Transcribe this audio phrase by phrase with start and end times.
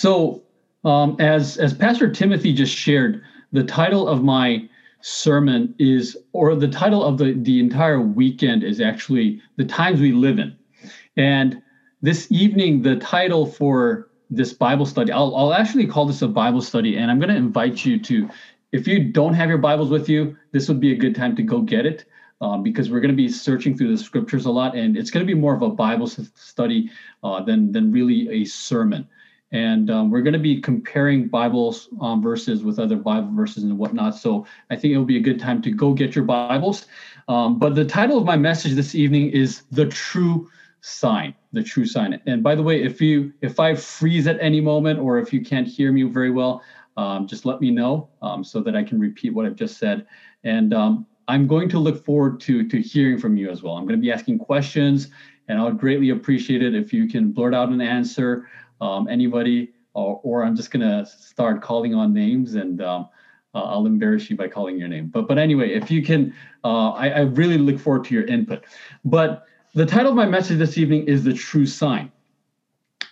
[0.00, 0.40] So,
[0.82, 4.66] um, as as Pastor Timothy just shared, the title of my
[5.02, 10.12] sermon is, or the title of the the entire weekend is actually the times we
[10.12, 10.56] live in,
[11.18, 11.60] and
[12.00, 16.62] this evening the title for this Bible study, I'll I'll actually call this a Bible
[16.62, 18.26] study, and I'm going to invite you to,
[18.72, 21.42] if you don't have your Bibles with you, this would be a good time to
[21.42, 22.06] go get it.
[22.40, 25.26] Um, because we're going to be searching through the scriptures a lot, and it's going
[25.26, 26.90] to be more of a Bible study
[27.22, 29.06] uh, than than really a sermon
[29.52, 33.76] and um, we're going to be comparing Bibles um, verses with other Bible verses and
[33.76, 34.14] whatnot.
[34.14, 36.86] So I think it will be a good time to go get your Bibles.
[37.28, 40.48] Um, but the title of my message this evening is the true
[40.82, 41.34] sign.
[41.52, 42.20] The true sign.
[42.26, 45.44] And by the way, if you if I freeze at any moment or if you
[45.44, 46.62] can't hear me very well,
[46.96, 50.06] um, just let me know um, so that I can repeat what I've just said.
[50.44, 53.74] And um, I'm going to look forward to to hearing from you as well.
[53.74, 55.08] I'm going to be asking questions,
[55.48, 58.46] and I would greatly appreciate it if you can blurt out an answer
[58.80, 63.08] um, anybody, or, or, I'm just gonna start calling on names and um,
[63.54, 65.08] uh, I'll embarrass you by calling your name.
[65.08, 68.64] But but anyway, if you can, uh, I, I really look forward to your input.
[69.04, 72.10] But the title of my message this evening is the true sign.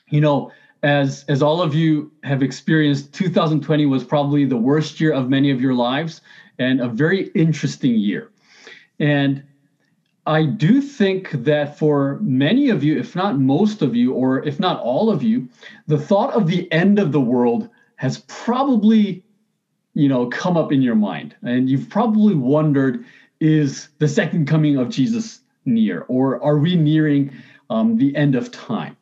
[0.09, 0.53] You know,
[0.83, 5.51] as as all of you have experienced, 2020 was probably the worst year of many
[5.51, 6.21] of your lives
[6.59, 8.31] and a very interesting year.
[8.99, 9.45] And
[10.29, 14.61] I do think that for many of you, if not most of you, or if
[14.61, 15.49] not all of you,
[15.87, 19.25] the thought of the end of the world has probably,
[19.95, 21.35] you know, come up in your mind.
[21.43, 23.07] And you've probably wondered,
[23.41, 26.03] is the second coming of Jesus near?
[26.09, 27.33] Or are we nearing
[27.71, 28.99] um, the end of time?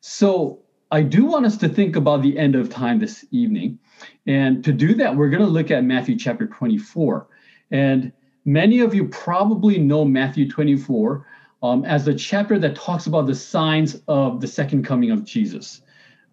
[0.00, 0.60] So
[0.92, 3.80] I do want us to think about the end of time this evening.
[4.28, 7.26] And to do that, we're going to look at Matthew chapter 24.
[7.72, 8.12] And
[8.44, 11.26] Many of you probably know Matthew 24
[11.62, 15.82] um, as the chapter that talks about the signs of the second coming of Jesus,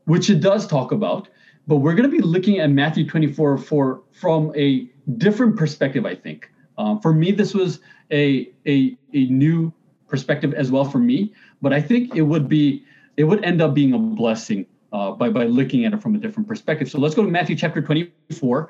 [0.06, 1.28] which it does talk about.
[1.68, 6.16] But we're going to be looking at Matthew 24 for from a different perspective, I
[6.16, 6.52] think.
[6.78, 7.80] Um, for me, this was
[8.12, 9.74] a, a, a new
[10.08, 12.84] perspective as well for me, but I think it would be
[13.18, 16.18] it would end up being a blessing uh, by, by looking at it from a
[16.18, 16.90] different perspective.
[16.90, 18.70] So let's go to Matthew chapter 24.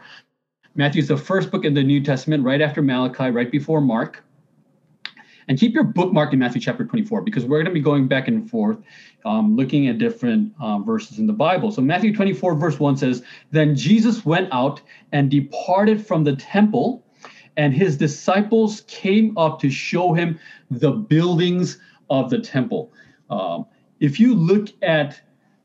[0.77, 4.23] Matthew is the first book in the New Testament, right after Malachi, right before Mark.
[5.47, 8.27] And keep your bookmark in Matthew chapter 24 because we're going to be going back
[8.27, 8.79] and forth
[9.23, 11.71] um, looking at different uh, verses in the Bible.
[11.71, 14.81] So, Matthew 24, verse 1 says, Then Jesus went out
[15.13, 17.05] and departed from the temple,
[17.55, 20.37] and his disciples came up to show him
[20.69, 22.91] the buildings of the temple.
[23.29, 23.65] Um,
[24.01, 25.21] if you look at,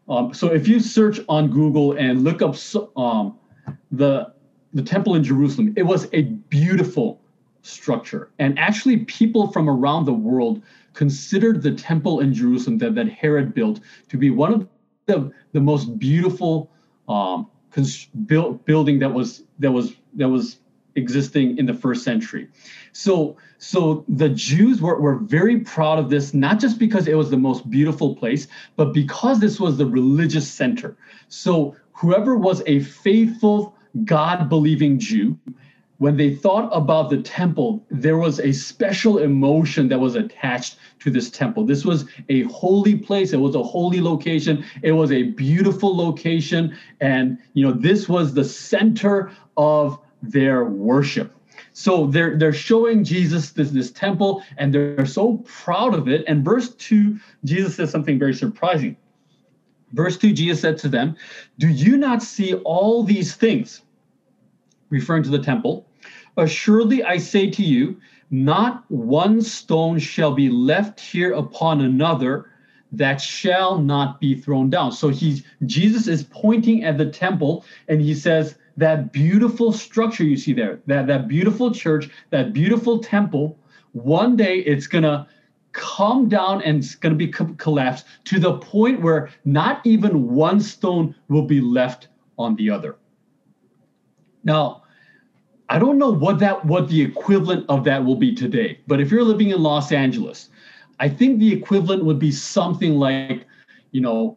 [0.09, 2.55] um, so if you search on Google and look up
[2.97, 3.39] um,
[3.91, 4.33] the
[4.73, 5.75] the temple in Jerusalem.
[5.77, 7.21] It was a beautiful
[7.63, 8.31] structure.
[8.39, 10.63] And actually, people from around the world
[10.95, 14.69] considered the temple in Jerusalem that, that Herod built to be one of
[15.07, 16.71] the, the most beautiful
[17.09, 20.59] um, cons- build, building that was that was that was
[20.97, 22.49] existing in the first century.
[22.93, 27.31] So so the Jews were, were very proud of this, not just because it was
[27.31, 30.97] the most beautiful place, but because this was the religious center.
[31.29, 35.39] So whoever was a faithful God believing Jew,
[35.99, 41.11] when they thought about the temple, there was a special emotion that was attached to
[41.11, 41.67] this temple.
[41.67, 43.35] This was a holy place.
[43.35, 44.65] It was a holy location.
[44.83, 46.75] It was a beautiful location.
[47.03, 51.35] And, you know, this was the center of their worship.
[51.73, 56.25] So they're they're showing Jesus this, this temple and they're so proud of it.
[56.27, 58.97] And verse 2, Jesus says something very surprising.
[59.93, 61.17] Verse 2, Jesus said to them,
[61.59, 63.83] Do you not see all these things?
[64.89, 65.87] Referring to the temple.
[66.37, 72.51] Assuredly, I say to you, not one stone shall be left here upon another
[72.93, 74.93] that shall not be thrown down.
[74.93, 80.37] So he's Jesus is pointing at the temple and he says, that beautiful structure you
[80.37, 83.59] see there, that, that beautiful church, that beautiful temple,
[83.93, 85.29] one day it's gonna
[85.73, 90.61] come down and it's going to be collapsed to the point where not even one
[90.61, 92.09] stone will be left
[92.39, 92.97] on the other.
[94.43, 94.83] Now,
[95.69, 99.11] I don't know what that what the equivalent of that will be today, but if
[99.11, 100.49] you're living in Los Angeles,
[100.99, 103.47] I think the equivalent would be something like,
[103.93, 104.37] you know,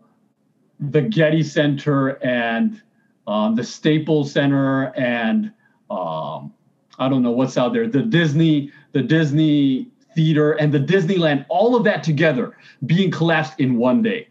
[0.80, 2.82] the Getty Center and
[3.26, 5.52] um, the Staples Center and
[5.90, 6.54] um,
[7.00, 11.75] I don't know what's out there, the Disney, the Disney theater and the Disneyland, all
[11.75, 14.30] of that together being collapsed in one day.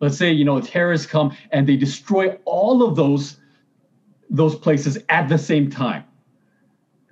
[0.00, 3.38] Let's say, you know, terrorists come and they destroy all of those
[4.30, 6.04] those places at the same time.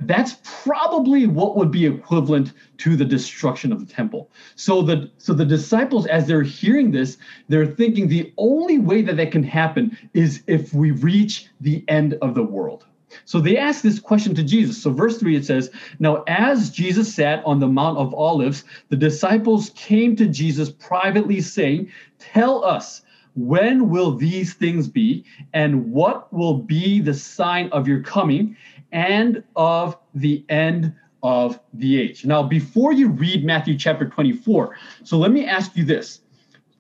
[0.01, 4.31] that's probably what would be equivalent to the destruction of the temple.
[4.57, 7.19] So the so the disciples as they're hearing this,
[7.49, 12.15] they're thinking the only way that that can happen is if we reach the end
[12.23, 12.87] of the world.
[13.33, 14.83] So they ask this question to Jesus.
[14.83, 18.97] So verse 3 it says, "Now as Jesus sat on the mount of olives, the
[18.97, 21.89] disciples came to Jesus privately saying,
[22.19, 23.01] "Tell us,
[23.35, 25.25] when will these things be?
[25.55, 28.55] And what will be the sign of your coming
[28.93, 30.93] and of the end
[31.23, 32.27] of the age?
[32.27, 36.21] Now, before you read Matthew chapter 24, so let me ask you this.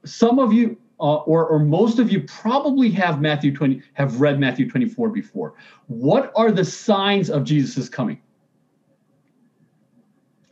[0.04, 4.38] Some of you, uh, or, or most of you probably have Matthew 20 have read
[4.38, 5.54] Matthew 24 before.
[5.88, 8.20] What are the signs of Jesus' coming?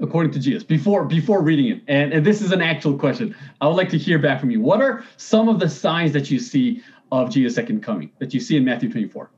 [0.03, 1.83] according to Jesus before before reading it?
[1.87, 3.37] And, and this is an actual question.
[3.61, 4.61] I would like to hear back from you.
[4.61, 6.83] What are some of the signs that you see
[7.13, 9.31] of Jesus' second coming that you see in Matthew 24?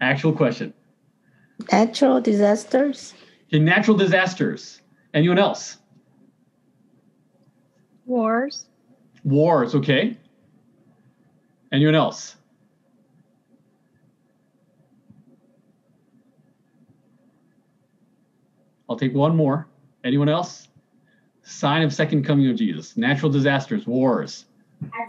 [0.00, 0.74] Actual question.
[1.70, 3.14] Natural disasters.
[3.50, 4.82] In natural disasters.
[5.14, 5.78] Anyone else?
[8.04, 8.66] Wars.
[9.24, 10.16] Wars, okay.
[11.72, 12.36] Anyone else?
[18.88, 19.66] I'll take one more.
[20.04, 20.68] Anyone else?
[21.42, 22.96] Sign of second coming of Jesus.
[22.96, 24.44] Natural disasters, wars.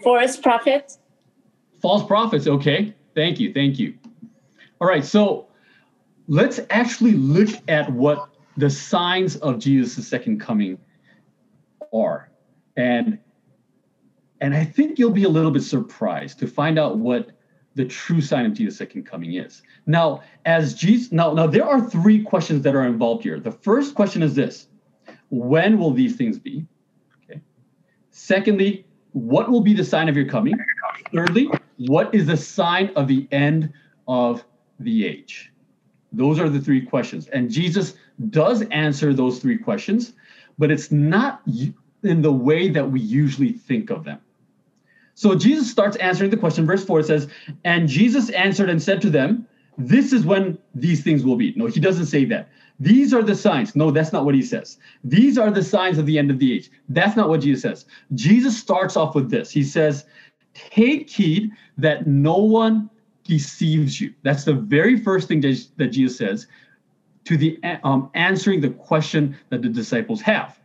[0.03, 0.99] False prophets.
[1.81, 2.47] False prophets.
[2.47, 2.93] Okay.
[3.15, 3.53] Thank you.
[3.53, 3.95] Thank you.
[4.79, 5.03] All right.
[5.03, 5.47] So
[6.27, 10.77] let's actually look at what the signs of Jesus' second coming
[11.93, 12.29] are.
[12.77, 13.19] And
[14.43, 17.31] and I think you'll be a little bit surprised to find out what
[17.75, 19.63] the true sign of Jesus' second coming is.
[19.87, 23.39] Now, as Jesus, now, now there are three questions that are involved here.
[23.39, 24.67] The first question is this:
[25.29, 26.65] When will these things be?
[27.23, 27.39] Okay.
[28.11, 30.55] Secondly, what will be the sign of your coming?
[31.13, 33.71] Thirdly, what is the sign of the end
[34.09, 34.43] of
[34.77, 35.53] the age?
[36.11, 37.27] Those are the three questions.
[37.27, 37.93] And Jesus
[38.29, 40.13] does answer those three questions,
[40.57, 41.41] but it's not
[42.03, 44.19] in the way that we usually think of them.
[45.15, 46.65] So Jesus starts answering the question.
[46.65, 47.27] Verse 4 says,
[47.63, 51.53] And Jesus answered and said to them, This is when these things will be.
[51.55, 52.49] No, he doesn't say that.
[52.79, 53.75] These are the signs.
[53.75, 54.77] No, that's not what he says.
[55.03, 56.71] These are the signs of the end of the age.
[56.89, 57.85] That's not what Jesus says.
[58.15, 59.51] Jesus starts off with this.
[59.51, 60.05] He says,
[60.53, 62.89] Take heed that no one
[63.23, 64.13] deceives you.
[64.23, 66.47] That's the very first thing that, that Jesus says
[67.25, 70.59] to the um, answering the question that the disciples have.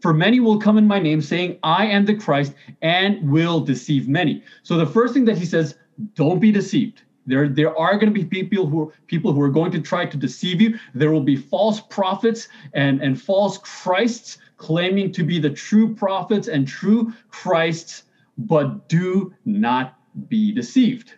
[0.00, 4.08] For many will come in my name, saying, I am the Christ, and will deceive
[4.08, 4.42] many.
[4.62, 5.76] So the first thing that he says,
[6.14, 7.02] don't be deceived.
[7.26, 10.16] There, there are going to be people who people who are going to try to
[10.16, 10.78] deceive you.
[10.94, 16.48] There will be false prophets and, and false Christs claiming to be the true prophets
[16.48, 18.04] and true Christs,
[18.36, 19.98] but do not
[20.28, 21.14] be deceived.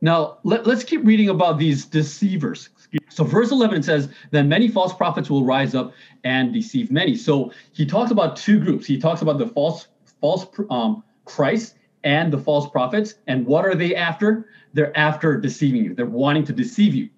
[0.00, 2.68] Now, let, us keep reading about these deceivers.
[3.08, 5.92] So, verse 11 says, Then many false prophets will rise up
[6.24, 7.16] and deceive many.
[7.16, 8.86] So, he talks about two groups.
[8.86, 9.88] He talks about the false,
[10.20, 13.14] false um, Christ and the false prophets.
[13.26, 14.48] And what are they after?
[14.74, 17.08] They're after deceiving you, they're wanting to deceive you.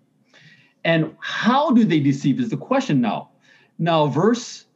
[0.84, 3.30] And how do they deceive is the question now.
[3.78, 4.66] Now, verse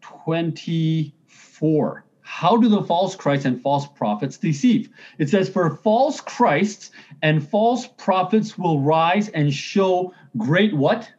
[0.00, 4.90] 24 how do the false Christs and false prophets deceive?
[5.18, 6.90] It says, For false Christs
[7.22, 11.10] and false prophets will rise and show great what?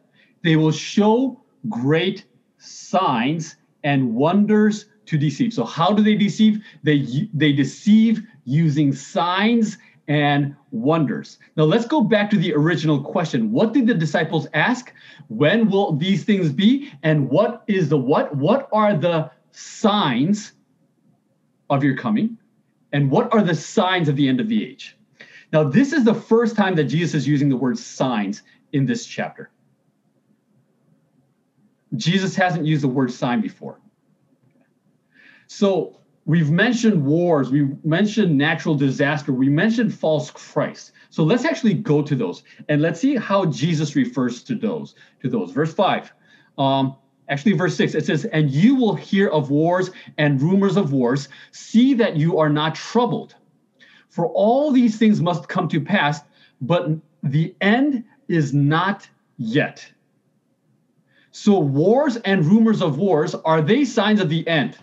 [0.44, 2.24] They will show great
[2.58, 5.52] signs and wonders to deceive.
[5.52, 6.64] So how do they deceive?
[6.84, 11.38] They they deceive using signs and wonders.
[11.56, 13.50] Now let's go back to the original question.
[13.50, 14.94] What did the disciples ask?
[15.26, 16.92] When will these things be?
[17.02, 18.34] And what is the what?
[18.36, 20.52] What are the signs
[21.70, 22.36] of your coming?
[22.92, 24.96] And what are the signs of the end of the age?
[25.52, 29.06] Now, this is the first time that Jesus is using the word signs in this
[29.06, 29.50] chapter.
[31.96, 33.80] Jesus hasn't used the word sign before.
[35.48, 40.92] So we've mentioned wars, we mentioned natural disaster, we mentioned false Christ.
[41.10, 44.94] So let's actually go to those and let's see how Jesus refers to those.
[45.22, 46.12] To those, verse five.
[46.58, 46.96] Um,
[47.30, 51.28] actually verse 6 it says and you will hear of wars and rumors of wars.
[51.52, 53.34] See that you are not troubled.
[54.08, 56.20] For all these things must come to pass
[56.60, 56.90] but
[57.22, 59.08] the end is not
[59.38, 59.90] yet.
[61.30, 64.76] So wars and rumors of wars are they signs of the end?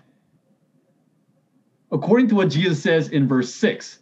[1.92, 4.00] According to what jesus says in verse 6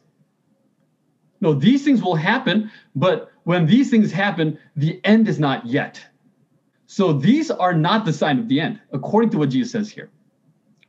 [1.42, 6.04] no these things will happen but when these things happen the end is not yet
[6.88, 10.10] so these are not the sign of the end, according to what Jesus says here.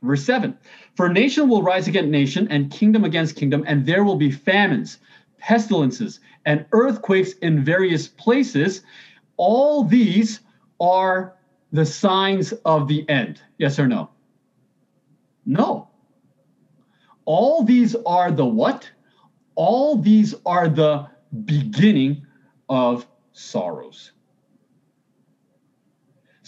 [0.01, 0.57] Verse 7
[0.95, 4.99] For nation will rise against nation, and kingdom against kingdom, and there will be famines,
[5.39, 8.83] pestilences, and earthquakes in various places.
[9.37, 10.39] all these
[10.79, 11.35] are
[11.71, 13.41] the signs of the end.
[13.57, 14.09] Yes or no?
[15.45, 15.89] No.
[17.25, 18.89] All these are the what?
[19.55, 21.07] All these are the
[21.45, 22.25] beginning
[22.69, 24.11] of sorrows.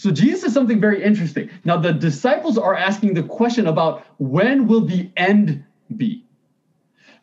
[0.00, 1.50] So Jesus says something very interesting.
[1.62, 5.62] Now the disciples are asking the question about when will the end
[5.94, 6.24] be?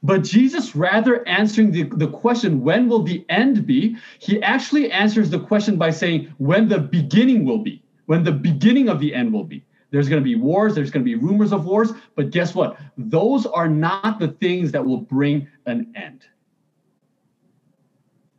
[0.03, 5.31] But Jesus, rather answering the, the question, when will the end be, he actually answers
[5.31, 9.34] the question by saying, when the beginning will be, when the beginning of the end
[9.34, 9.65] will be.
[9.89, 12.77] There's going to be wars, there's going to be rumors of wars, but guess what?
[12.96, 16.27] Those are not the things that will bring an end.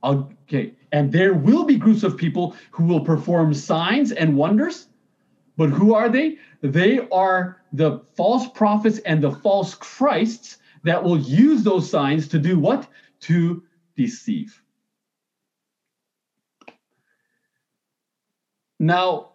[0.05, 4.89] Okay, and there will be groups of people who will perform signs and wonders,
[5.57, 6.39] but who are they?
[6.63, 12.39] They are the false prophets and the false Christs that will use those signs to
[12.39, 12.89] do what?
[13.21, 13.63] To
[13.97, 14.63] deceive.
[18.79, 19.31] Now,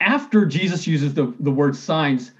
[0.00, 2.32] after Jesus uses the, the word signs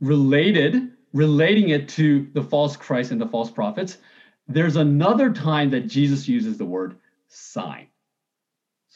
[0.00, 3.98] related, relating it to the false Christ and the false prophets,
[4.46, 6.96] there's another time that Jesus uses the word
[7.28, 7.88] sign.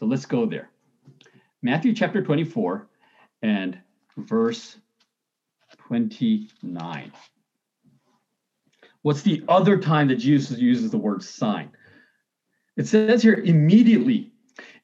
[0.03, 0.69] So let's go there.
[1.63, 2.89] Matthew chapter 24
[3.43, 3.79] and
[4.17, 4.79] verse
[5.79, 7.13] 29.
[9.03, 11.71] What's the other time that Jesus uses the word sign?
[12.77, 14.33] It says here immediately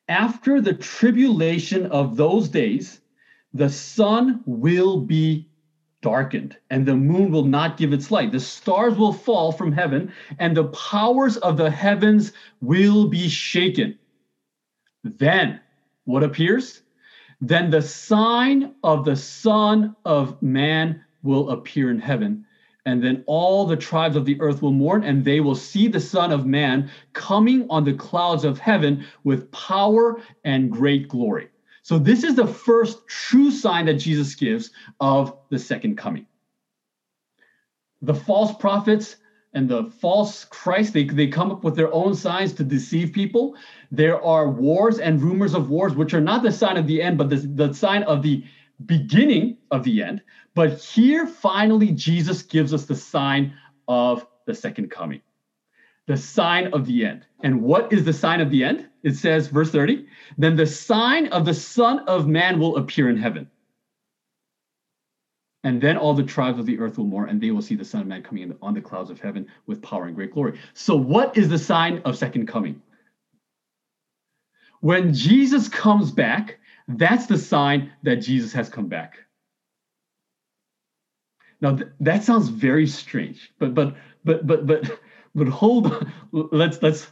[0.08, 3.00] after the tribulation of those days,
[3.52, 5.48] the sun will be
[6.00, 8.30] darkened and the moon will not give its light.
[8.30, 13.98] The stars will fall from heaven and the powers of the heavens will be shaken.
[15.04, 15.60] Then
[16.04, 16.82] what appears?
[17.40, 22.44] Then the sign of the Son of Man will appear in heaven.
[22.86, 26.00] And then all the tribes of the earth will mourn, and they will see the
[26.00, 31.50] Son of Man coming on the clouds of heaven with power and great glory.
[31.82, 36.26] So, this is the first true sign that Jesus gives of the second coming.
[38.02, 39.16] The false prophets
[39.58, 43.56] and the false Christ, they, they come up with their own signs to deceive people.
[43.90, 47.18] There are wars and rumors of wars, which are not the sign of the end,
[47.18, 48.44] but the, the sign of the
[48.86, 50.22] beginning of the end.
[50.54, 53.52] But here, finally, Jesus gives us the sign
[53.88, 55.22] of the second coming,
[56.06, 57.26] the sign of the end.
[57.40, 58.86] And what is the sign of the end?
[59.02, 63.16] It says, verse 30, then the sign of the Son of Man will appear in
[63.16, 63.50] heaven.
[65.64, 67.84] And then all the tribes of the earth will mourn, and they will see the
[67.84, 70.58] Son of Man coming in on the clouds of heaven with power and great glory.
[70.72, 72.80] So, what is the sign of second coming?
[74.80, 79.18] When Jesus comes back, that's the sign that Jesus has come back.
[81.60, 85.00] Now th- that sounds very strange, but but but but but
[85.34, 86.12] but hold on.
[86.32, 87.08] let's let's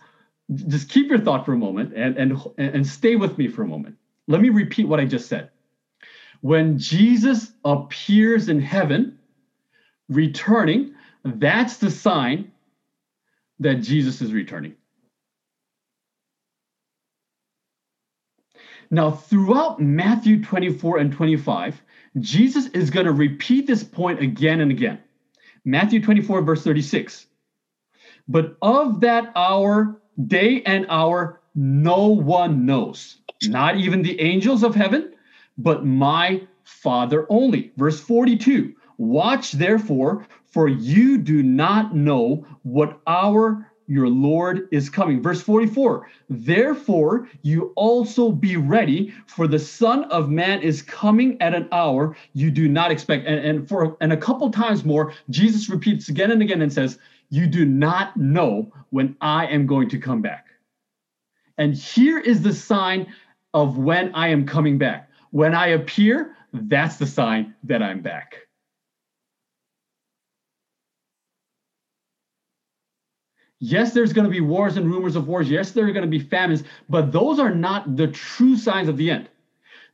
[0.69, 3.67] just keep your thought for a moment and and and stay with me for a
[3.67, 3.97] moment.
[4.29, 5.50] Let me repeat what I just said.
[6.40, 9.19] When Jesus appears in heaven,
[10.09, 12.52] returning, that's the sign
[13.59, 14.75] that Jesus is returning.
[18.90, 21.83] Now, throughout Matthew 24 and 25,
[22.21, 25.00] Jesus is going to repeat this point again and again.
[25.64, 27.26] Matthew 24, verse 36.
[28.28, 34.75] But of that hour, day and hour, no one knows, not even the angels of
[34.75, 35.14] heaven,
[35.58, 37.72] but my Father only.
[37.76, 45.22] Verse 42 Watch therefore, for you do not know what hour your Lord is coming.
[45.22, 51.54] Verse 44 Therefore, you also be ready, for the Son of Man is coming at
[51.54, 53.26] an hour you do not expect.
[53.26, 56.98] And, and for and a couple times more, Jesus repeats again and again and says,
[57.30, 60.46] You do not know when I am going to come back.
[61.58, 63.06] And here is the sign
[63.54, 65.10] of when I am coming back.
[65.30, 68.37] When I appear, that's the sign that I'm back.
[73.59, 75.49] Yes, there's going to be wars and rumors of wars.
[75.49, 78.97] Yes, there are going to be famines, but those are not the true signs of
[78.97, 79.30] the end.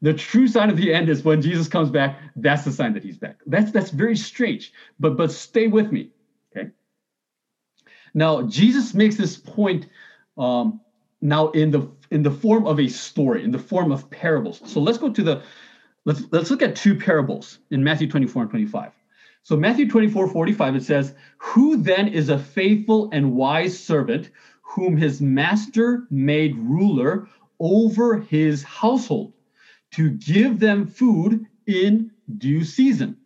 [0.03, 2.19] The true sign of the end is when Jesus comes back.
[2.35, 3.39] That's the sign that he's back.
[3.47, 4.73] That's that's very strange.
[4.99, 6.11] But but stay with me,
[6.51, 6.71] okay?
[8.13, 9.87] Now Jesus makes this point
[10.37, 10.81] um,
[11.23, 14.61] now in the in the form of a story, in the form of parables.
[14.67, 15.43] So let's go to the
[16.05, 18.93] let's let's look at two parables in Matthew 24 and 25.
[19.45, 24.31] So Matthew 24, 45, it says, Who then is a faithful and wise servant
[24.63, 27.27] whom his master made ruler
[27.59, 29.33] over his household
[29.93, 33.17] to give them food in due season?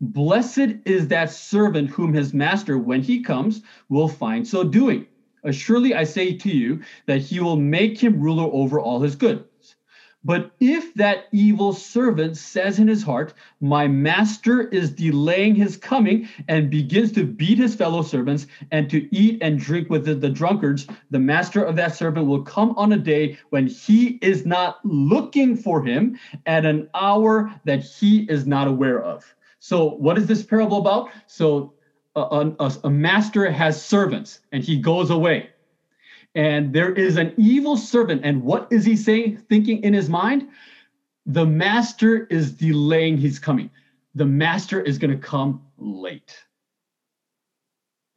[0.00, 3.60] Blessed is that servant whom his master, when he comes,
[3.90, 5.06] will find so doing.
[5.54, 9.76] Surely I say to you that he will make him ruler over all his goods.
[10.24, 16.28] But if that evil servant says in his heart, My master is delaying his coming,
[16.48, 20.28] and begins to beat his fellow servants and to eat and drink with the, the,
[20.28, 24.84] drunkards, the master of that servant will come on a day when he is not
[24.84, 29.24] looking for him at an hour that he is not aware of.
[29.60, 31.10] So, what is this parable about?
[31.26, 31.74] So,
[32.16, 35.50] a, a, a master has servants and he goes away
[36.34, 38.22] and there is an evil servant.
[38.24, 40.48] And what is he saying, thinking in his mind?
[41.26, 43.70] The master is delaying his coming.
[44.14, 46.36] The master is going to come late.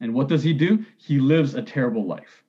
[0.00, 0.84] And what does he do?
[0.98, 2.42] He lives a terrible life.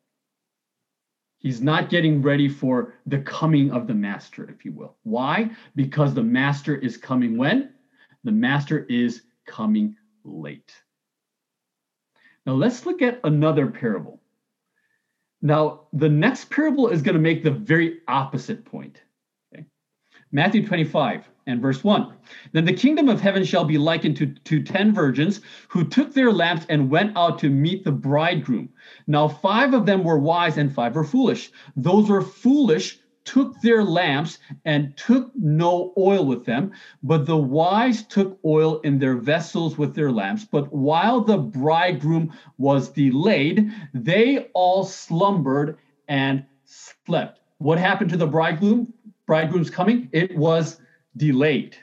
[1.39, 4.95] He's not getting ready for the coming of the master, if you will.
[5.03, 5.51] Why?
[5.75, 7.73] Because the master is coming when?
[8.23, 10.71] The master is coming late.
[12.45, 14.19] Now let's look at another parable.
[15.41, 19.01] Now, the next parable is going to make the very opposite point.
[19.53, 19.65] Okay?
[20.31, 22.13] Matthew 25 and verse 1.
[22.53, 26.31] Then the kingdom of heaven shall be likened to, to ten virgins who took their
[26.31, 28.69] lamps and went out to meet the bridegroom.
[29.05, 31.51] Now, five of them were wise and five were foolish.
[31.75, 38.03] Those were foolish took their lamps and took no oil with them, but the wise
[38.03, 40.45] took oil in their vessels with their lamps.
[40.45, 45.77] But while the bridegroom was delayed, they all slumbered
[46.07, 47.39] and slept.
[47.57, 48.93] What happened to the bridegroom?
[49.25, 50.09] Bridegroom's coming?
[50.11, 50.79] It was
[51.15, 51.77] delayed.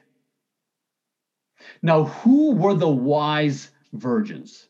[1.83, 4.69] Now, who were the wise virgins?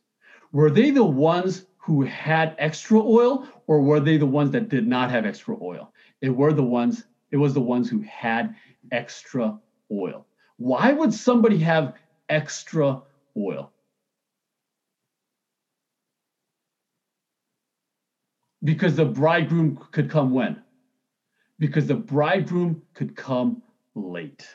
[0.52, 4.86] Were they the ones who had extra oil, or were they the ones that did
[4.86, 5.92] not have extra oil?
[6.20, 8.56] It were the ones it was the ones who had
[8.90, 9.58] extra
[9.92, 10.26] oil.
[10.56, 11.94] Why would somebody have
[12.28, 13.02] extra
[13.36, 13.72] oil?
[18.62, 20.62] Because the bridegroom could come when?
[21.58, 23.62] Because the bridegroom could come
[23.94, 24.46] late.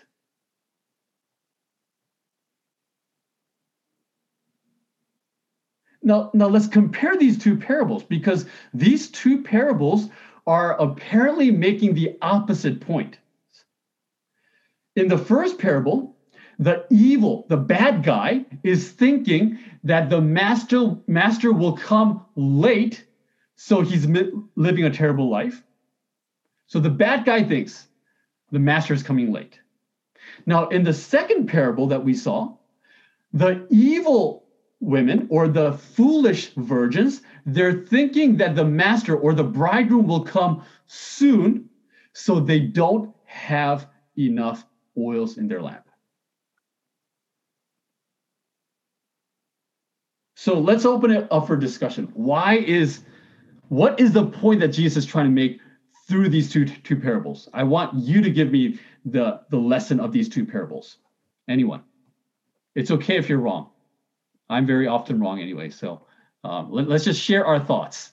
[6.03, 10.09] Now now let's compare these two parables because these two parables
[10.47, 13.17] are apparently making the opposite point.
[14.95, 16.15] In the first parable,
[16.59, 23.05] the evil, the bad guy, is thinking that the master, master will come late,
[23.55, 24.07] so he's
[24.55, 25.61] living a terrible life.
[26.67, 27.87] So the bad guy thinks
[28.51, 29.59] the master is coming late.
[30.45, 32.55] Now, in the second parable that we saw,
[33.33, 34.44] the evil
[34.79, 40.63] women or the foolish virgins, they're thinking that the master or the bridegroom will come
[40.87, 41.69] soon,
[42.13, 44.65] so they don't have enough
[44.97, 45.85] oils in their lamp.
[50.35, 52.11] So let's open it up for discussion.
[52.13, 53.01] Why is
[53.69, 55.59] what is the point that Jesus is trying to make
[56.07, 57.49] through these two two parables?
[57.53, 60.97] I want you to give me the the lesson of these two parables.
[61.49, 61.81] Anyone?
[62.75, 63.71] It's okay if you're wrong.
[64.49, 65.69] I'm very often wrong anyway.
[65.69, 66.01] So
[66.43, 68.11] um, let, us just share our thoughts.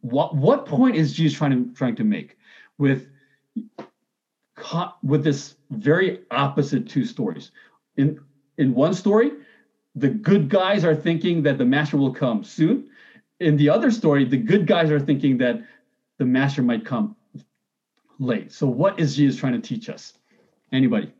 [0.00, 2.38] What what point is Jesus trying to trying to make
[2.78, 3.08] with
[5.02, 7.52] with this very opposite two stories?
[7.96, 8.18] In
[8.58, 9.32] in one story,
[9.94, 12.88] the good guys are thinking that the master will come soon.
[13.40, 15.62] In the other story, the good guys are thinking that
[16.18, 17.14] the master might come
[18.18, 18.50] late.
[18.50, 20.14] So what is Jesus trying to teach us?
[20.72, 21.12] Anybody?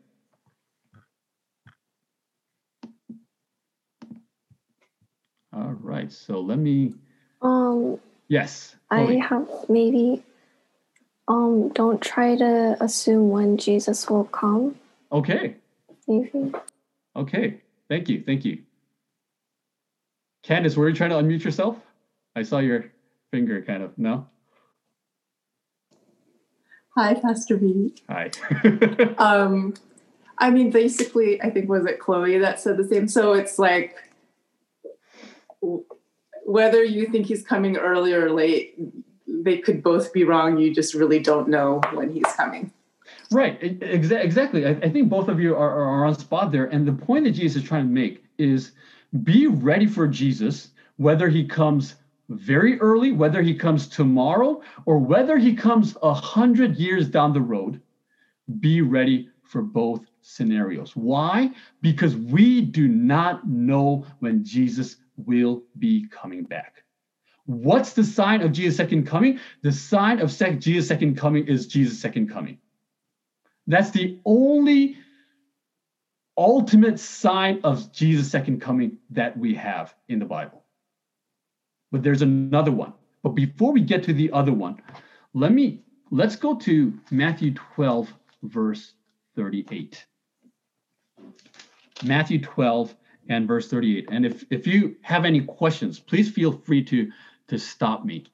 [5.57, 6.11] All right.
[6.11, 6.93] So let me.
[7.41, 7.99] Um.
[8.27, 8.75] Yes.
[8.89, 9.21] Chloe.
[9.21, 10.23] I have maybe.
[11.27, 11.69] Um.
[11.69, 14.75] Don't try to assume when Jesus will come.
[15.11, 15.55] Okay.
[16.07, 16.51] Maybe.
[17.15, 17.61] Okay.
[17.89, 18.21] Thank you.
[18.25, 18.59] Thank you.
[20.45, 21.77] Candice, were you trying to unmute yourself?
[22.35, 22.85] I saw your
[23.31, 23.97] finger kind of.
[23.97, 24.27] No.
[26.95, 27.93] Hi, Pastor B.
[28.09, 28.31] Hi.
[29.17, 29.73] um,
[30.37, 33.07] I mean, basically, I think was it Chloe that said the same.
[33.07, 34.06] So it's like
[35.61, 38.79] whether you think he's coming early or late,
[39.27, 40.57] they could both be wrong.
[40.57, 42.71] You just really don't know when he's coming.
[43.31, 44.65] Right, exa- exactly.
[44.65, 46.65] I, I, think both of you are, are on spot there.
[46.65, 48.71] And the point that Jesus is trying to make is
[49.23, 51.95] be ready for Jesus, whether he comes
[52.29, 57.41] very early, whether he comes tomorrow, or whether he comes a hundred years down the
[57.41, 57.81] road.
[58.59, 60.95] Be ready for both scenarios.
[60.95, 61.51] Why?
[61.81, 66.83] Because we do not know when Jesus will be coming back.
[67.45, 69.39] What's the sign of Jesus' second coming?
[69.61, 72.59] The sign of sec- Jesus' second coming is Jesus' second coming.
[73.67, 74.97] That's the only
[76.37, 80.63] ultimate sign of Jesus' second coming that we have in the Bible.
[81.91, 82.93] But there's another one.
[83.23, 84.81] But before we get to the other one,
[85.33, 88.93] let me let's go to Matthew 12, verse
[89.35, 90.05] 38.
[92.03, 92.95] Matthew 12
[93.29, 94.09] and verse 38.
[94.11, 97.11] And if if you have any questions, please feel free to
[97.47, 98.25] to stop me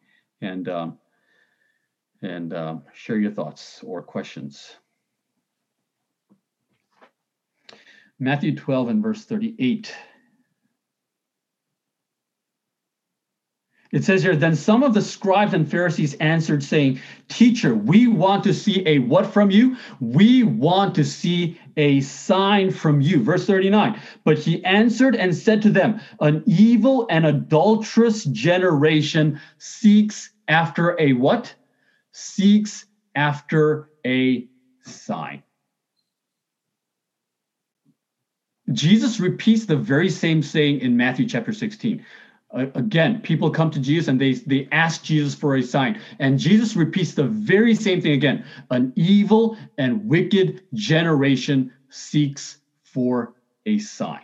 [0.41, 0.97] and um,
[2.21, 4.77] and um, share your thoughts or questions.
[8.19, 9.93] Matthew 12 and verse 38.
[13.93, 18.43] It says here, then some of the scribes and Pharisees answered, saying, Teacher, we want
[18.43, 19.77] to see a what from you?
[19.99, 23.21] We want to see a sign from you.
[23.21, 24.01] Verse 39.
[24.23, 31.13] But he answered and said to them, An evil and adulterous generation seeks after a
[31.13, 31.53] what?
[32.13, 34.47] Seeks after a
[34.81, 35.43] sign.
[38.71, 42.03] Jesus repeats the very same saying in Matthew chapter 16
[42.53, 45.99] again people come to jesus and they they ask jesus for a sign.
[46.19, 48.45] And jesus repeats the very same thing again.
[48.69, 53.33] An evil and wicked generation seeks for
[53.65, 54.21] a sign.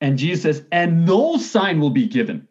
[0.00, 2.48] And jesus says and no sign will be given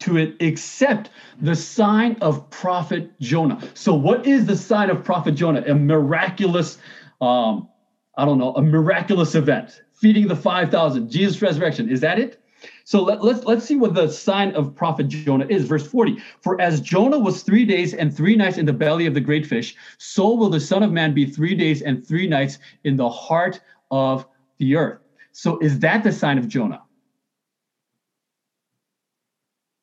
[0.00, 3.60] to it except the sign of prophet jonah.
[3.74, 5.62] So what is the sign of prophet jonah?
[5.66, 6.78] A miraculous
[7.20, 7.68] um,
[8.16, 11.88] I don't know, a miraculous event, feeding the 5,000, Jesus' resurrection.
[11.88, 12.40] Is that it?
[12.84, 15.64] So let, let's let's see what the sign of prophet Jonah is.
[15.66, 16.18] Verse 40.
[16.40, 19.46] For as Jonah was three days and three nights in the belly of the great
[19.46, 23.08] fish, so will the Son of Man be three days and three nights in the
[23.08, 24.26] heart of
[24.58, 25.00] the earth.
[25.32, 26.82] So is that the sign of Jonah?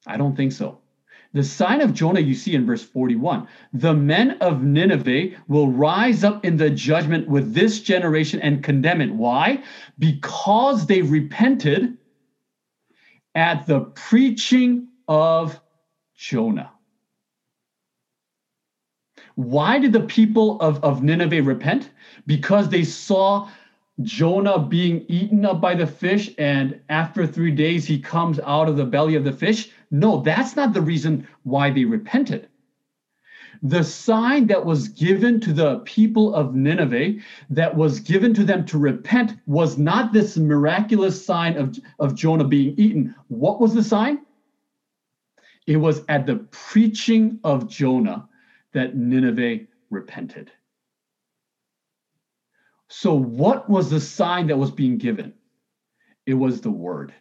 [0.05, 0.79] I don't think so.
[1.37, 6.23] The sign of Jonah you see in verse 41 the men of Nineveh will rise
[6.23, 9.13] up in the judgment with this generation and condemn it.
[9.13, 9.61] Why?
[9.99, 11.95] Because they repented
[13.35, 15.61] at the preaching of
[16.15, 16.71] Jonah.
[19.35, 21.91] Why did the people of, of Nineveh repent?
[22.25, 23.47] Because they saw
[24.01, 28.75] Jonah being eaten up by the fish, and after three days he comes out of
[28.75, 29.69] the belly of the fish.
[29.89, 32.49] No, that's not the reason why they repented.
[33.63, 37.19] The sign that was given to the people of Nineveh,
[37.49, 42.43] that was given to them to repent, was not this miraculous sign of, of Jonah
[42.43, 43.15] being eaten.
[43.29, 44.19] What was the sign?
[45.65, 48.29] It was at the preaching of Jonah
[48.73, 50.51] that Nineveh repented.
[52.89, 55.33] So, what was the sign that was being given?
[56.25, 57.13] It was the word.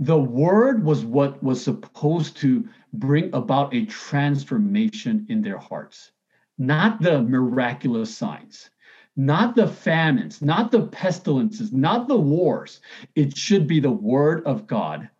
[0.00, 6.12] The word was what was supposed to bring about a transformation in their hearts,
[6.56, 8.70] not the miraculous signs,
[9.14, 12.80] not the famines, not the pestilences, not the wars.
[13.14, 15.10] It should be the word of God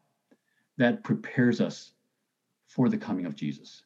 [0.78, 1.92] that prepares us
[2.66, 3.82] for the coming of Jesus.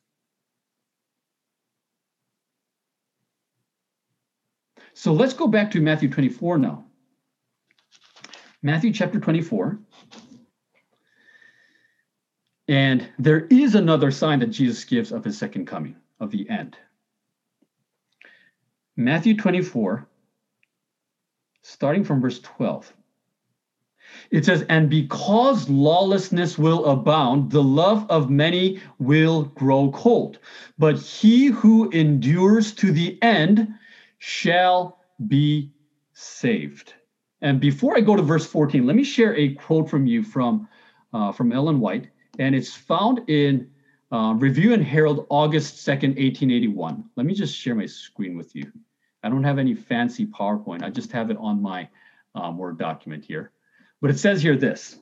[4.93, 6.85] So let's go back to Matthew 24 now.
[8.63, 9.81] Matthew chapter 24.
[12.69, 16.77] And there is another sign that Jesus gives of his second coming, of the end.
[18.97, 20.07] Matthew 24,
[21.63, 22.93] starting from verse 12.
[24.31, 30.39] It says, And because lawlessness will abound, the love of many will grow cold.
[30.79, 33.75] But he who endures to the end
[34.19, 35.73] shall be
[36.13, 36.95] saved.
[37.41, 40.69] And before I go to verse 14, let me share a quote from you from,
[41.13, 43.71] uh, from Ellen White, and it's found in
[44.13, 47.05] uh, Review and Herald, August 2nd, 1881.
[47.17, 48.71] Let me just share my screen with you.
[49.23, 51.89] I don't have any fancy PowerPoint, I just have it on my
[52.35, 53.53] um, Word document here.
[54.01, 54.99] But it says here this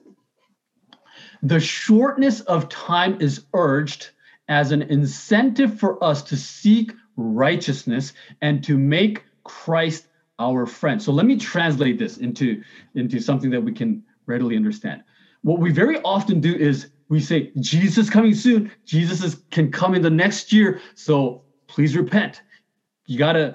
[1.42, 4.10] The shortness of time is urged
[4.48, 10.06] as an incentive for us to seek righteousness and to make Christ
[10.38, 11.02] our friend.
[11.02, 12.62] So let me translate this into,
[12.94, 15.02] into something that we can readily understand.
[15.42, 18.72] What we very often do is we say, Jesus coming soon.
[18.86, 20.80] Jesus is, can come in the next year.
[20.94, 22.40] So please repent.
[23.04, 23.54] You got to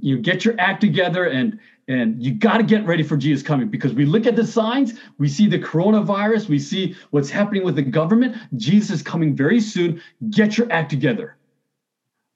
[0.00, 3.68] you get your act together and and you got to get ready for Jesus coming
[3.68, 7.76] because we look at the signs, we see the coronavirus, we see what's happening with
[7.76, 8.38] the government.
[8.56, 10.00] Jesus is coming very soon.
[10.30, 11.36] Get your act together.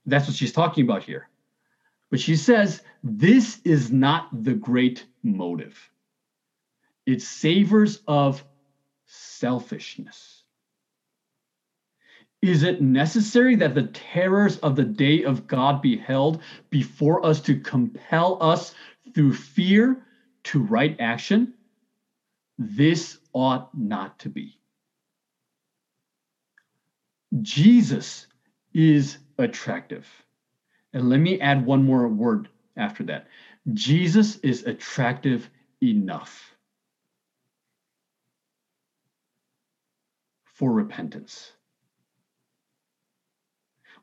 [0.04, 1.30] That's what she's talking about here.
[2.10, 5.78] But she says this is not the great motive.
[7.06, 8.44] It savors of
[9.06, 10.37] selfishness.
[12.40, 17.40] Is it necessary that the terrors of the day of God be held before us
[17.42, 18.74] to compel us
[19.14, 20.04] through fear
[20.44, 21.54] to right action?
[22.58, 24.58] this ought not to be.
[27.40, 28.26] Jesus
[28.74, 30.06] is attractive.
[30.92, 33.28] And let me add one more word after that.
[33.74, 35.48] Jesus is attractive
[35.82, 36.54] enough
[40.44, 41.52] for repentance.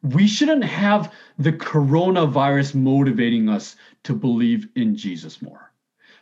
[0.06, 5.72] We shouldn't have the coronavirus motivating us to believe in Jesus more.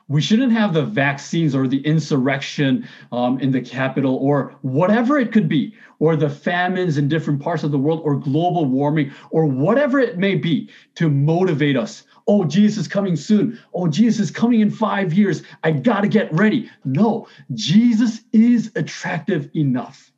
[0.07, 5.33] We shouldn't have the vaccines or the insurrection um, in the Capitol or whatever it
[5.33, 9.45] could be, or the famines in different parts of the world, or global warming, or
[9.45, 12.03] whatever it may be to motivate us.
[12.25, 13.59] Oh, Jesus is coming soon.
[13.73, 15.43] Oh, Jesus is coming in five years.
[15.63, 16.69] I got to get ready.
[16.85, 20.11] No, Jesus is attractive enough.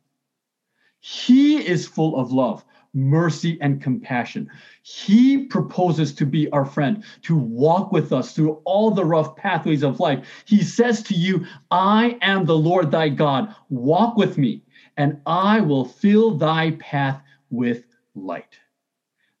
[1.00, 2.64] He is full of love
[2.96, 4.50] mercy, and compassion.
[4.82, 9.84] He proposes to be our friend, to walk with us through all the rough pathways
[9.84, 10.26] of life.
[10.46, 13.54] He says to you, I am the Lord thy God.
[13.68, 14.64] Walk with me,
[14.96, 18.58] and I will fill thy path with light.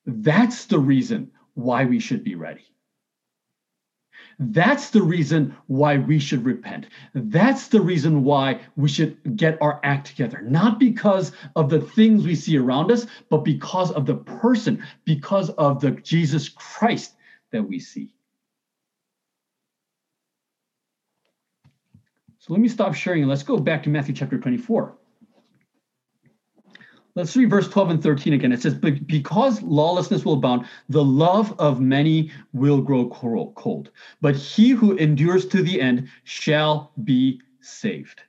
[0.04, 2.75] That's the reason why we should be ready.
[4.38, 6.86] That's the reason why we should repent.
[7.14, 10.42] That's the reason why we should get our act together.
[10.42, 15.48] Not because of the things we see around us, but because of the person, because
[15.50, 17.14] of the Jesus Christ
[17.52, 18.14] that we see.
[22.38, 24.96] So let me stop sharing and let's go back to Matthew chapter 24.
[27.16, 28.52] Let's read verse 12 and 13 again.
[28.52, 33.90] It says, But Because lawlessness will abound, the love of many will grow cold.
[34.20, 38.20] But he who endures to the end shall be saved.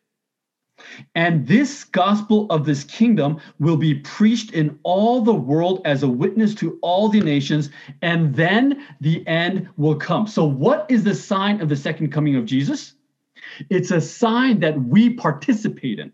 [1.16, 6.08] And this gospel of this kingdom will be preached in all the world as a
[6.08, 7.70] witness to all the nations,
[8.02, 10.28] and then the end will come.
[10.28, 12.94] So, what is the sign of the second coming of Jesus?
[13.70, 16.14] It's a sign that we participate in.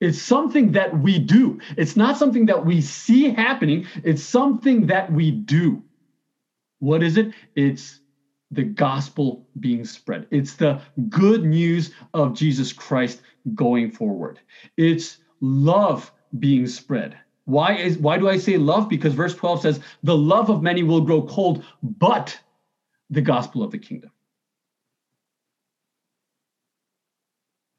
[0.00, 1.60] It's something that we do.
[1.76, 5.82] It's not something that we see happening, it's something that we do.
[6.78, 7.34] What is it?
[7.56, 8.00] It's
[8.50, 10.26] the gospel being spread.
[10.30, 13.22] It's the good news of Jesus Christ
[13.54, 14.40] going forward.
[14.76, 17.18] It's love being spread.
[17.44, 18.88] Why is why do I say love?
[18.88, 22.38] Because verse 12 says, "The love of many will grow cold, but
[23.10, 24.10] the gospel of the kingdom."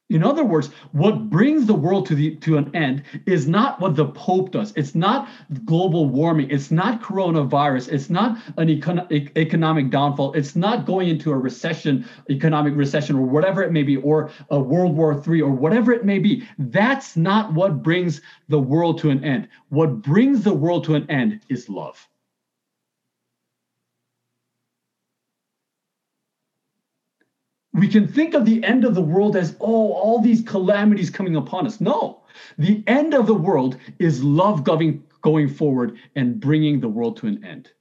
[0.09, 3.95] In other words, what brings the world to the to an end is not what
[3.95, 4.73] the Pope does.
[4.75, 5.29] It's not
[5.65, 6.49] global warming.
[6.49, 7.91] It's not coronavirus.
[7.91, 10.33] It's not an econ- economic downfall.
[10.33, 14.59] It's not going into a recession, economic recession, or whatever it may be, or a
[14.59, 16.43] World War III, or whatever it may be.
[16.57, 19.47] That's not what brings the world to an end.
[19.69, 22.07] What brings the world to an end is love.
[27.79, 31.35] We can think of the end of the world as, oh, all these calamities coming
[31.35, 31.79] upon us.
[31.79, 32.21] No,
[32.57, 37.27] the end of the world is love going, going forward and bringing the world to
[37.27, 37.71] an end.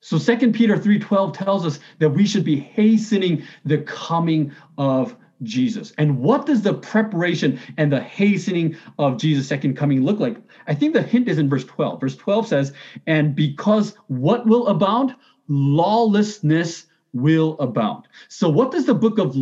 [0.00, 5.92] So 2 Peter 3:12 tells us that we should be hastening the coming of Jesus.
[5.96, 10.36] And what does the preparation and the hastening of Jesus' second coming look like?
[10.66, 12.00] I think the hint is in verse 12.
[12.02, 12.72] Verse 12 says,
[13.06, 15.14] "And because what will abound?
[15.48, 18.08] Lawlessness will abound.
[18.28, 19.36] So what does the book of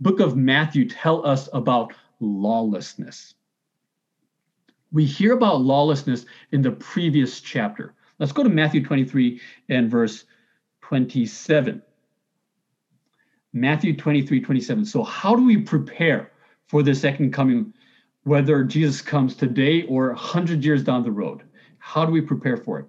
[0.00, 3.34] book of Matthew tell us about lawlessness?
[4.90, 7.94] We hear about lawlessness in the previous chapter.
[8.18, 10.24] Let's go to Matthew 23 and verse
[10.82, 11.82] 27.
[13.52, 14.84] Matthew 23, 27.
[14.84, 16.32] So, how do we prepare
[16.66, 17.72] for the second coming,
[18.24, 21.42] whether Jesus comes today or 100 years down the road?
[21.78, 22.86] How do we prepare for it?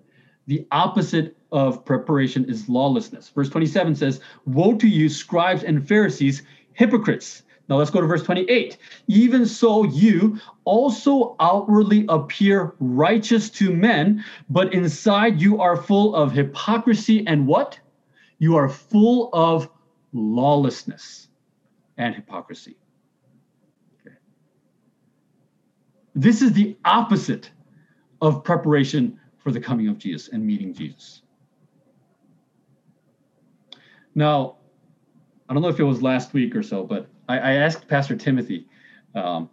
[0.48, 3.30] The opposite of preparation is lawlessness.
[3.30, 7.44] Verse 27 says, Woe to you, scribes and Pharisees, hypocrites!
[7.70, 8.78] Now let's go to verse 28.
[9.08, 16.32] Even so, you also outwardly appear righteous to men, but inside you are full of
[16.32, 17.80] hypocrisy and what?
[18.40, 19.70] You are full of
[20.14, 21.28] lawlessness
[21.98, 22.76] and hypocrisy.
[26.16, 27.52] This is the opposite
[28.20, 31.22] of preparation for the coming of Jesus and meeting Jesus.
[34.20, 34.58] Now,
[35.48, 38.18] I don't know if it was last week or so, but I, I asked Pastor
[38.18, 38.68] Timothy,
[39.16, 39.50] um,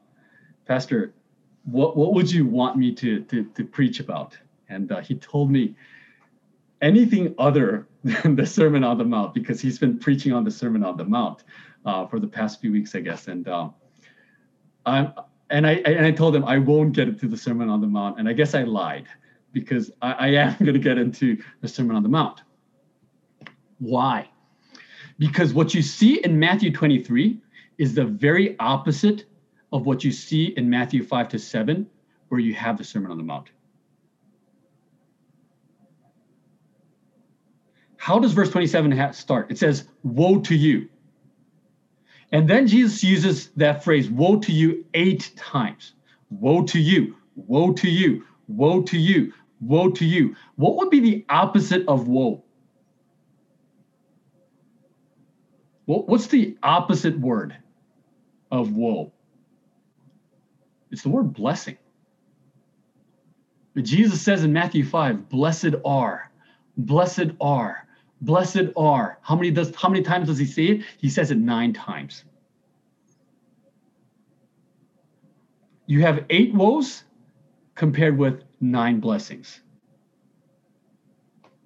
[0.66, 1.14] Pastor,
[1.62, 4.36] what, what would you want me to, to, to preach about?
[4.68, 5.76] And uh, he told me
[6.82, 10.82] anything other than the Sermon on the Mount, because he's been preaching on the Sermon
[10.82, 11.44] on the Mount
[11.84, 13.28] uh, for the past few weeks, I guess.
[13.28, 13.72] And um,
[14.84, 15.12] I'm,
[15.48, 18.18] and I and I told him I won't get into the Sermon on the Mount,
[18.18, 19.06] and I guess I lied
[19.52, 22.42] because I, I am going to get into the Sermon on the Mount.
[23.78, 24.28] Why?
[25.18, 27.38] Because what you see in Matthew 23
[27.78, 29.24] is the very opposite
[29.72, 31.86] of what you see in Matthew 5 to 7,
[32.28, 33.50] where you have the Sermon on the Mount.
[37.96, 39.50] How does verse 27 start?
[39.50, 40.88] It says, Woe to you.
[42.32, 45.94] And then Jesus uses that phrase, Woe to you, eight times.
[46.30, 50.36] Woe to you, woe to you, woe to you, woe to you.
[50.56, 52.44] What would be the opposite of woe?
[55.86, 57.56] What's the opposite word
[58.50, 59.12] of woe?
[60.90, 61.78] It's the word blessing.
[63.74, 66.30] But Jesus says in Matthew 5, blessed are,
[66.76, 67.86] blessed are,
[68.20, 69.18] blessed are.
[69.22, 70.84] How many does how many times does he say it?
[70.98, 72.24] He says it nine times.
[75.86, 77.04] You have eight woes
[77.74, 79.60] compared with nine blessings.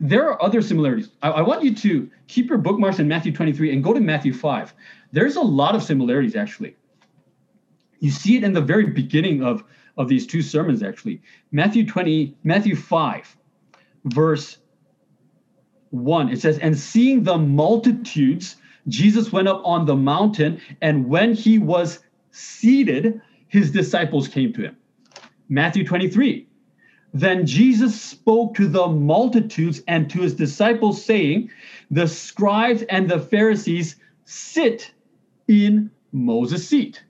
[0.01, 1.11] There are other similarities.
[1.23, 4.33] I, I, want you to keep your bookmarks in Matthew 23 and go to Matthew
[4.33, 4.73] 5.
[5.13, 6.75] There's a lot of similarities, actually.
[7.99, 9.63] You see it in the very beginning of,
[9.99, 11.21] of these two sermons, actually.
[11.53, 13.37] Matthew 20, Matthew 5,
[14.07, 14.57] verse
[15.91, 16.31] 1.
[16.31, 18.57] It says, And seeing the multitudes,
[18.89, 21.99] Jesus went up on the mountain, and when he was
[22.31, 24.77] seated, his disciples came to him.
[25.51, 26.47] Matthew 23.
[27.13, 31.51] Then Jesus spoke to the multitudes and to his disciples, saying,
[31.91, 34.93] The scribes and the Pharisees sit
[35.49, 37.03] in Moses' seat.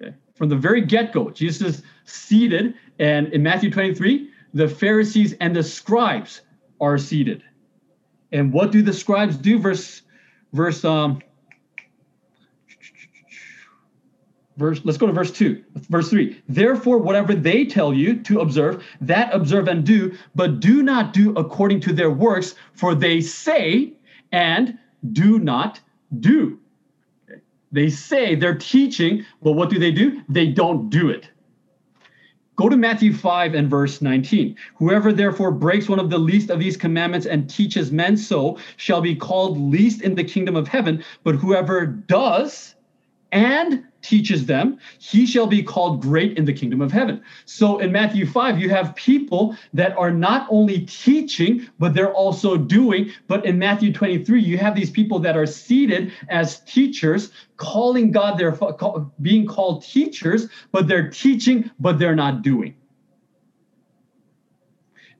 [0.00, 0.14] Okay.
[0.34, 5.56] From the very get go, Jesus is seated, and in Matthew 23, the Pharisees and
[5.56, 6.42] the scribes
[6.80, 7.42] are seated.
[8.32, 9.58] And what do the scribes do?
[9.58, 10.02] Verse,
[10.52, 11.20] verse um,
[14.56, 18.84] verse let's go to verse 2 verse 3 therefore whatever they tell you to observe
[19.00, 23.92] that observe and do but do not do according to their works for they say
[24.32, 24.78] and
[25.12, 25.80] do not
[26.20, 26.58] do.
[27.70, 30.22] They say they're teaching but what do they do?
[30.28, 31.28] They don't do it.
[32.56, 34.56] Go to Matthew 5 and verse 19.
[34.76, 39.00] Whoever therefore breaks one of the least of these commandments and teaches men so shall
[39.00, 42.74] be called least in the kingdom of heaven, but whoever does
[43.32, 47.22] and teaches them, he shall be called great in the kingdom of heaven.
[47.44, 52.56] So in Matthew 5, you have people that are not only teaching, but they're also
[52.56, 53.12] doing.
[53.28, 58.38] But in Matthew 23, you have these people that are seated as teachers, calling God,
[58.38, 58.58] they're
[59.20, 62.74] being called teachers, but they're teaching, but they're not doing.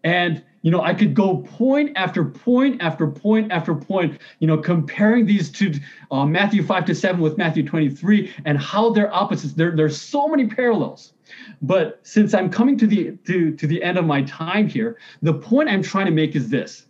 [0.05, 4.57] And you know, I could go point after point after point after point, you know,
[4.57, 5.75] comparing these to
[6.11, 9.55] uh, Matthew 5 to 7 with Matthew 23 and how they're opposites.
[9.55, 11.13] There, there's so many parallels.
[11.61, 15.35] But since I'm coming to the to, to the end of my time here, the
[15.35, 16.87] point I'm trying to make is this.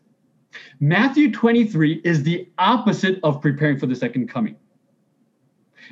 [0.80, 4.56] Matthew 23 is the opposite of preparing for the second coming.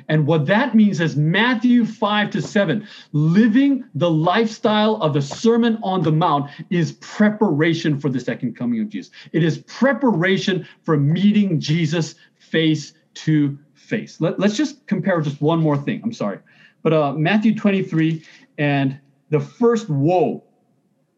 [0.07, 5.77] And what that means is Matthew 5 to 7, living the lifestyle of the Sermon
[5.83, 9.11] on the Mount is preparation for the second coming of Jesus.
[9.31, 14.21] It is preparation for meeting Jesus face to face.
[14.21, 16.01] Let, us just compare just one more thing.
[16.03, 16.39] I'm sorry.
[16.83, 18.23] But uh, Matthew 23
[18.57, 18.99] and
[19.29, 20.43] the first woe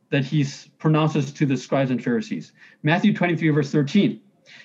[0.09, 0.45] that he
[0.77, 2.51] pronounces to the scribes and Pharisees.
[2.83, 4.21] Matthew 23, verse 13.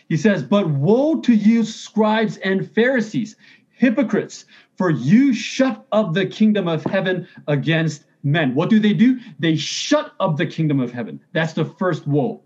[0.09, 3.37] He says, But woe to you, scribes and Pharisees,
[3.79, 4.45] hypocrites,
[4.77, 8.55] for you shut up the kingdom of heaven against men.
[8.55, 9.19] What do they do?
[9.39, 11.21] They shut up the kingdom of heaven.
[11.33, 12.43] That's the first woe.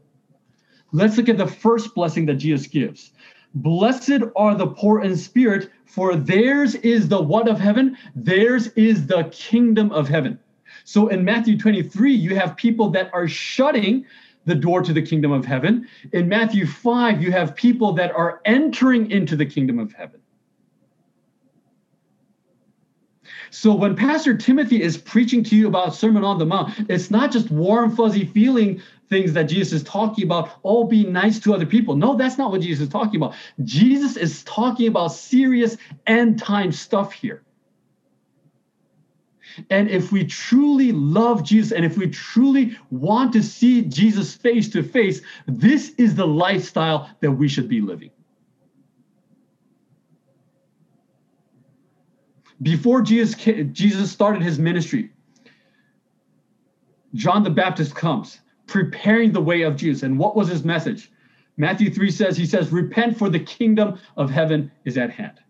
[0.93, 3.13] Let's look at the first blessing that Jesus gives.
[3.55, 7.97] Blessed are the poor in spirit, for theirs is the what of heaven?
[8.15, 10.39] Theirs is the kingdom of heaven.
[10.85, 14.05] So in Matthew 23, you have people that are shutting
[14.45, 15.87] the door to the kingdom of heaven.
[16.13, 20.22] In Matthew 5, you have people that are entering into the kingdom of heaven.
[23.53, 27.31] So when Pastor Timothy is preaching to you about Sermon on the Mount, it's not
[27.31, 31.67] just warm, fuzzy feeling things that Jesus is talking about, oh, be nice to other
[31.67, 31.95] people.
[31.95, 33.35] No, that's not what Jesus is talking about.
[33.63, 37.43] Jesus is talking about serious end time stuff here.
[39.69, 44.71] And if we truly love Jesus and if we truly want to see Jesus face
[44.71, 48.13] to face, this is the lifestyle that we should be living.
[52.63, 53.35] Before Jesus,
[53.73, 55.11] Jesus started his ministry,
[57.15, 60.03] John the Baptist comes, preparing the way of Jesus.
[60.03, 61.11] And what was his message?
[61.57, 65.41] Matthew 3 says, He says, Repent, for the kingdom of heaven is at hand.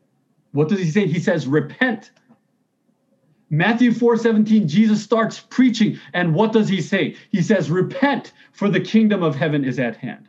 [0.53, 1.07] What does he say?
[1.07, 2.11] He says, Repent.
[3.51, 5.99] Matthew 4 17, Jesus starts preaching.
[6.15, 7.17] And what does he say?
[7.31, 10.29] He says, Repent, for the kingdom of heaven is at hand.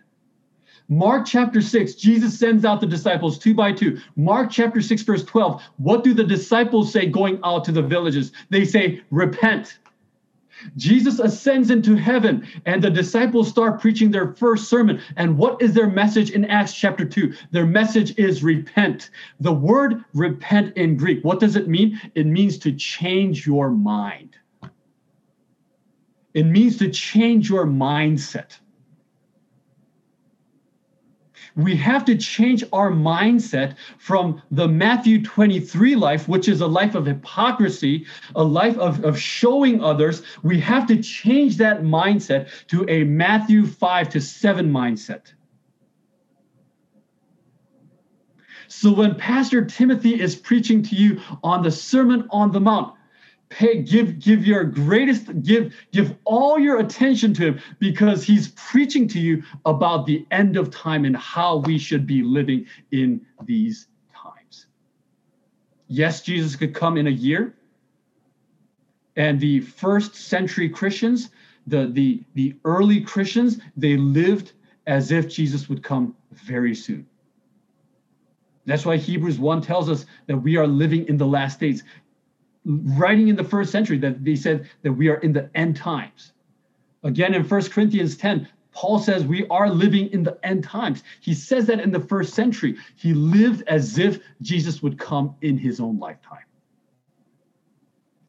[0.90, 4.00] Mark chapter 6, Jesus sends out the disciples two by two.
[4.16, 8.32] Mark chapter 6, verse 12, what do the disciples say going out to the villages?
[8.50, 9.80] They say, Repent.
[10.78, 15.02] Jesus ascends into heaven, and the disciples start preaching their first sermon.
[15.18, 17.34] And what is their message in Acts chapter 2?
[17.52, 19.10] Their message is repent.
[19.40, 22.00] The word repent in Greek, what does it mean?
[22.16, 24.38] It means to change your mind,
[26.34, 28.58] it means to change your mindset
[31.56, 36.96] we have to change our mindset from the Matthew 23 life, which is a life
[36.96, 40.24] of hypocrisy, a life of, of showing others.
[40.42, 45.34] We have to change that mindset to a Matthew 5 to 7 mindset.
[48.68, 52.96] So when Pastor Timothy is preaching to you on the Sermon on the Mount,
[53.54, 59.08] pay give give your greatest give give all your attention to him because he's preaching
[59.08, 63.88] to you about the end of time and how we should be living in these
[64.12, 64.66] times.
[65.88, 67.56] Yes jesus could come in a year.
[69.16, 71.30] And the first century christians
[71.68, 74.54] the the the early christians they lived
[74.88, 77.06] as if jesus would come very soon.
[78.66, 81.84] That's why Hebrews 1 tells us that we are living in the last days
[82.66, 86.34] writing in the first century that they said that we are in the end times.
[87.04, 91.04] Again, in First Corinthians 10, Paul says we are living in the end times.
[91.22, 92.78] He says that in the first century.
[92.96, 96.40] He lived as if Jesus would come in his own lifetime.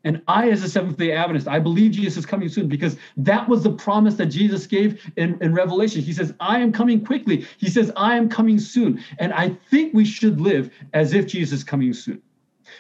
[0.07, 3.49] And I, as a Seventh day Adventist, I believe Jesus is coming soon because that
[3.49, 6.03] was the promise that Jesus gave in, in Revelation.
[6.03, 7.47] He says, I am coming quickly.
[7.57, 9.03] He says, I am coming soon.
[9.19, 12.21] And I think we should live as if Jesus is coming soon.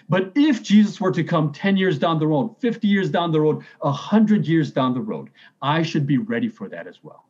[0.08, 3.40] But if Jesus were to come 10 years down the road, 50 years down the
[3.40, 5.30] road, 100 years down the road,
[5.62, 7.24] I should be ready for that as well.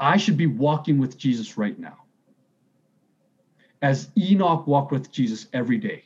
[0.00, 1.98] I should be walking with Jesus right now.
[3.82, 6.04] As Enoch walked with Jesus every day.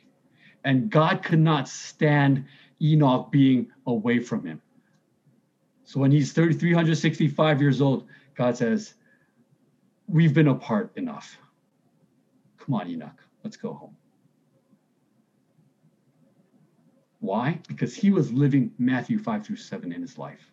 [0.63, 2.45] And God could not stand
[2.81, 4.61] Enoch being away from him.
[5.83, 8.95] So when he's 365 years old, God says,
[10.07, 11.37] We've been apart enough.
[12.57, 13.95] Come on, Enoch, let's go home.
[17.23, 17.57] Why?
[17.69, 20.51] Because he was living Matthew 5 through 7 in his life.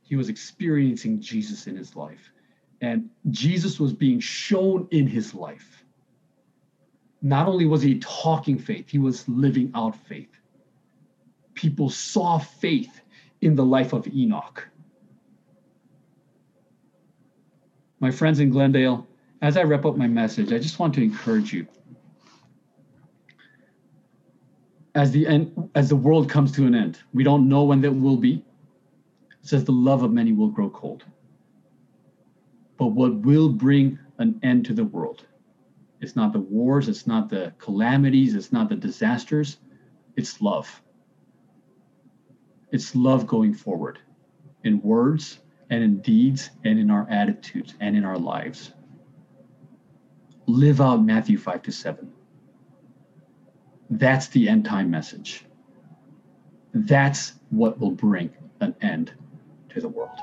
[0.00, 2.32] He was experiencing Jesus in his life.
[2.80, 5.84] And Jesus was being shown in his life.
[7.20, 10.34] Not only was he talking faith, he was living out faith.
[11.52, 13.02] People saw faith
[13.42, 14.66] in the life of Enoch.
[18.00, 19.06] My friends in Glendale,
[19.42, 21.66] as I wrap up my message, I just want to encourage you
[24.94, 27.92] as the end as the world comes to an end we don't know when that
[27.92, 28.44] will be.
[29.42, 31.04] It says the love of many will grow cold.
[32.76, 35.26] But what will bring an end to the world?
[36.00, 39.58] It's not the wars it's not the calamities it's not the disasters.
[40.16, 40.82] It's love.
[42.70, 43.98] It's love going forward
[44.64, 45.40] in words
[45.70, 48.72] and in deeds and in our attitudes and in our lives.
[50.46, 52.12] Live out matthew 5 to 7
[53.98, 55.44] that's the end time message.
[56.74, 58.30] That's what will bring
[58.60, 59.12] an end
[59.70, 60.18] to the world.